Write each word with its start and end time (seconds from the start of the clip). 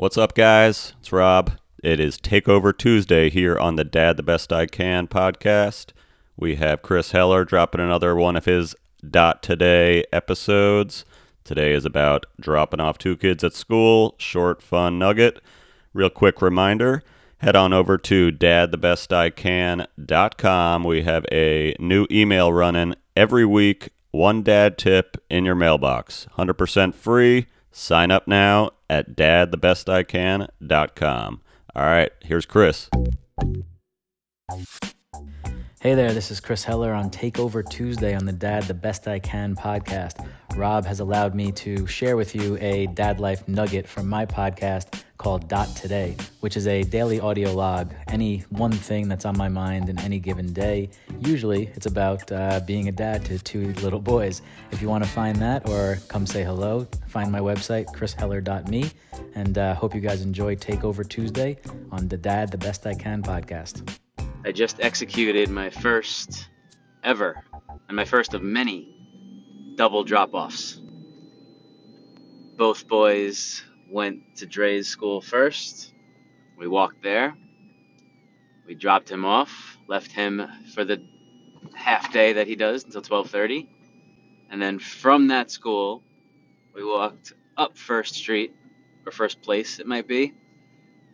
What's 0.00 0.16
up, 0.16 0.32
guys? 0.34 0.94
It's 1.00 1.12
Rob. 1.12 1.58
It 1.84 2.00
is 2.00 2.16
Takeover 2.16 2.74
Tuesday 2.74 3.28
here 3.28 3.58
on 3.58 3.76
the 3.76 3.84
Dad 3.84 4.16
the 4.16 4.22
Best 4.22 4.50
I 4.50 4.64
Can 4.64 5.06
podcast. 5.06 5.92
We 6.38 6.56
have 6.56 6.80
Chris 6.80 7.10
Heller 7.10 7.44
dropping 7.44 7.82
another 7.82 8.16
one 8.16 8.34
of 8.34 8.46
his 8.46 8.74
Dot 9.06 9.42
Today 9.42 10.06
episodes. 10.10 11.04
Today 11.44 11.72
is 11.72 11.84
about 11.84 12.24
dropping 12.40 12.80
off 12.80 12.96
two 12.96 13.14
kids 13.14 13.44
at 13.44 13.52
school. 13.52 14.14
Short, 14.16 14.62
fun 14.62 14.98
nugget. 14.98 15.42
Real 15.92 16.08
quick 16.08 16.40
reminder 16.40 17.02
head 17.40 17.54
on 17.54 17.74
over 17.74 17.98
to 17.98 18.32
dadthebestican.com. 18.32 20.84
We 20.84 21.02
have 21.02 21.26
a 21.30 21.76
new 21.78 22.06
email 22.10 22.54
running 22.54 22.94
every 23.14 23.44
week. 23.44 23.90
One 24.12 24.42
dad 24.42 24.78
tip 24.78 25.18
in 25.28 25.44
your 25.44 25.56
mailbox. 25.56 26.26
100% 26.38 26.94
free. 26.94 27.48
Sign 27.70 28.10
up 28.10 28.26
now 28.26 28.70
at 28.90 29.16
dadthebestican.com. 29.16 31.40
All 31.76 31.84
right, 31.84 32.10
here's 32.22 32.44
Chris. 32.44 32.90
Hey 35.80 35.94
there, 35.94 36.12
this 36.12 36.32
is 36.32 36.40
Chris 36.40 36.64
Heller 36.64 36.92
on 36.92 37.08
Takeover 37.08 37.66
Tuesday 37.66 38.14
on 38.14 38.26
the 38.26 38.32
Dad 38.32 38.64
the 38.64 38.74
Best 38.74 39.08
I 39.08 39.18
Can 39.20 39.54
podcast. 39.54 40.28
Rob 40.56 40.84
has 40.84 41.00
allowed 41.00 41.34
me 41.34 41.50
to 41.52 41.86
share 41.86 42.18
with 42.18 42.34
you 42.34 42.58
a 42.60 42.88
dad 42.88 43.20
life 43.20 43.48
nugget 43.48 43.86
from 43.86 44.08
my 44.08 44.26
podcast 44.26 45.04
called 45.16 45.48
Dot 45.48 45.68
Today, 45.76 46.16
which 46.40 46.56
is 46.56 46.66
a 46.66 46.82
daily 46.82 47.20
audio 47.20 47.54
log, 47.54 47.94
any 48.08 48.40
one 48.50 48.72
thing 48.72 49.08
that's 49.08 49.24
on 49.24 49.38
my 49.38 49.48
mind 49.48 49.88
in 49.88 49.98
any 50.00 50.18
given 50.18 50.52
day. 50.52 50.90
Usually 51.20 51.68
it's 51.74 51.86
about 51.86 52.30
uh, 52.32 52.58
being 52.66 52.88
a 52.88 52.92
dad 52.92 53.24
to 53.26 53.38
two 53.38 53.72
little 53.74 54.00
boys. 54.00 54.42
If 54.72 54.82
you 54.82 54.88
want 54.88 55.04
to 55.04 55.10
find 55.10 55.36
that 55.36 55.68
or 55.68 56.00
come 56.08 56.26
say 56.26 56.42
hello, 56.42 56.88
find 57.10 57.32
my 57.32 57.40
website, 57.40 57.86
chrisheller.me, 57.86 58.90
and 59.34 59.58
uh, 59.58 59.74
hope 59.74 59.94
you 59.94 60.00
guys 60.00 60.22
enjoy 60.22 60.54
Takeover 60.54 61.06
Tuesday 61.06 61.58
on 61.90 62.06
the 62.06 62.16
Dad 62.16 62.52
the 62.52 62.58
Best 62.58 62.86
I 62.86 62.94
Can 62.94 63.22
podcast. 63.22 63.98
I 64.44 64.52
just 64.52 64.80
executed 64.80 65.50
my 65.50 65.70
first 65.70 66.48
ever, 67.02 67.42
and 67.88 67.96
my 67.96 68.04
first 68.04 68.32
of 68.32 68.42
many 68.42 68.94
double 69.74 70.04
drop 70.04 70.34
offs. 70.34 70.80
Both 72.56 72.86
boys 72.86 73.62
went 73.90 74.36
to 74.36 74.46
Dre's 74.46 74.86
school 74.86 75.20
first. 75.20 75.92
We 76.56 76.68
walked 76.68 77.02
there. 77.02 77.34
We 78.66 78.74
dropped 78.74 79.10
him 79.10 79.24
off, 79.24 79.78
left 79.88 80.12
him 80.12 80.46
for 80.74 80.84
the 80.84 81.02
half 81.74 82.12
day 82.12 82.34
that 82.34 82.46
he 82.46 82.54
does 82.54 82.84
until 82.84 83.02
12:30. 83.02 83.66
And 84.48 84.62
then 84.62 84.78
from 84.78 85.28
that 85.28 85.50
school, 85.50 86.04
we 86.74 86.84
walked 86.84 87.32
up 87.56 87.76
First 87.76 88.14
Street 88.14 88.54
or 89.06 89.12
First 89.12 89.42
Place 89.42 89.78
it 89.78 89.86
might 89.86 90.08
be 90.08 90.34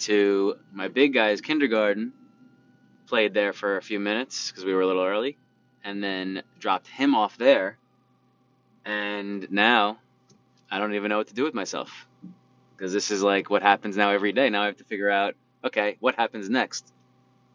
to 0.00 0.56
my 0.72 0.88
big 0.88 1.12
guy's 1.12 1.40
kindergarten 1.40 2.12
played 3.08 3.34
there 3.34 3.52
for 3.52 3.76
a 3.76 3.82
few 3.82 3.98
minutes 3.98 4.50
because 4.50 4.64
we 4.64 4.74
were 4.74 4.82
a 4.82 4.86
little 4.86 5.04
early, 5.04 5.38
and 5.82 6.04
then 6.04 6.42
dropped 6.58 6.86
him 6.86 7.14
off 7.14 7.38
there. 7.38 7.78
And 8.84 9.50
now 9.50 9.98
I 10.70 10.78
don't 10.78 10.94
even 10.94 11.08
know 11.08 11.18
what 11.18 11.28
to 11.28 11.34
do 11.34 11.44
with 11.44 11.54
myself 11.54 12.06
because 12.76 12.92
this 12.92 13.10
is 13.10 13.22
like 13.22 13.50
what 13.50 13.62
happens 13.62 13.96
now 13.96 14.10
every 14.10 14.32
day. 14.32 14.50
Now 14.50 14.62
I 14.62 14.66
have 14.66 14.76
to 14.76 14.84
figure 14.84 15.10
out, 15.10 15.34
okay, 15.64 15.96
what 16.00 16.14
happens 16.16 16.48
next? 16.48 16.92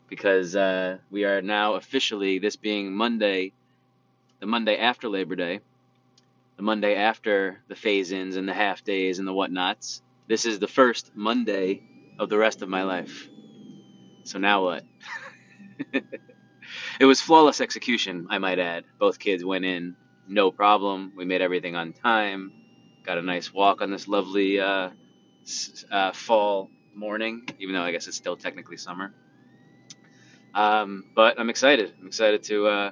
Because 0.09 0.55
uh, 0.55 0.97
we 1.09 1.23
are 1.23 1.41
now 1.41 1.75
officially, 1.75 2.39
this 2.39 2.55
being 2.55 2.93
Monday, 2.93 3.53
the 4.39 4.45
Monday 4.45 4.77
after 4.77 5.07
Labor 5.07 5.35
Day, 5.35 5.59
the 6.57 6.63
Monday 6.63 6.95
after 6.95 7.61
the 7.67 7.75
phase 7.75 8.11
ins 8.11 8.35
and 8.35 8.47
the 8.47 8.53
half 8.53 8.83
days 8.83 9.19
and 9.19 9.27
the 9.27 9.33
whatnots. 9.33 10.01
This 10.27 10.45
is 10.45 10.59
the 10.59 10.67
first 10.67 11.11
Monday 11.15 11.83
of 12.19 12.29
the 12.29 12.37
rest 12.37 12.61
of 12.61 12.69
my 12.69 12.83
life. 12.83 13.29
So 14.23 14.39
now 14.39 14.63
what? 14.63 14.83
it 16.99 17.05
was 17.05 17.19
flawless 17.19 17.61
execution, 17.61 18.27
I 18.29 18.37
might 18.37 18.59
add. 18.59 18.85
Both 18.99 19.19
kids 19.19 19.43
went 19.43 19.65
in 19.65 19.95
no 20.27 20.51
problem. 20.51 21.13
We 21.15 21.25
made 21.25 21.41
everything 21.41 21.75
on 21.75 21.93
time. 21.93 22.53
Got 23.03 23.17
a 23.17 23.21
nice 23.21 23.53
walk 23.53 23.81
on 23.81 23.91
this 23.91 24.07
lovely 24.07 24.59
uh, 24.59 24.89
uh, 25.91 26.11
fall 26.13 26.69
morning, 26.93 27.47
even 27.59 27.75
though 27.75 27.81
I 27.81 27.91
guess 27.91 28.07
it's 28.07 28.17
still 28.17 28.37
technically 28.37 28.77
summer. 28.77 29.13
Um, 30.53 31.05
but 31.15 31.39
I'm 31.39 31.49
excited. 31.49 31.93
I'm 31.99 32.07
excited 32.07 32.43
to 32.43 32.67
uh, 32.67 32.91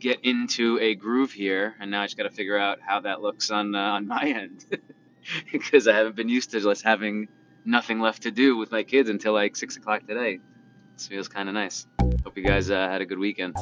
get 0.00 0.24
into 0.24 0.78
a 0.80 0.94
groove 0.94 1.32
here, 1.32 1.76
and 1.78 1.90
now 1.90 2.02
I 2.02 2.06
just 2.06 2.16
got 2.16 2.24
to 2.24 2.30
figure 2.30 2.58
out 2.58 2.78
how 2.80 3.00
that 3.00 3.20
looks 3.20 3.50
on 3.50 3.74
uh, 3.74 3.78
on 3.78 4.08
my 4.08 4.22
end 4.22 4.64
because 5.52 5.86
I 5.86 5.94
haven't 5.94 6.16
been 6.16 6.28
used 6.28 6.50
to 6.52 6.60
just 6.60 6.82
having 6.82 7.28
nothing 7.64 8.00
left 8.00 8.22
to 8.22 8.30
do 8.30 8.56
with 8.56 8.72
my 8.72 8.82
kids 8.82 9.10
until 9.10 9.34
like 9.34 9.56
six 9.56 9.76
o'clock 9.76 10.06
today. 10.06 10.40
This 10.96 11.06
feels 11.06 11.28
kind 11.28 11.48
of 11.48 11.54
nice. 11.54 11.86
Hope 12.24 12.36
you 12.36 12.44
guys 12.44 12.70
uh, 12.70 12.88
had 12.88 13.00
a 13.00 13.06
good 13.06 13.18
weekend. 13.18 13.56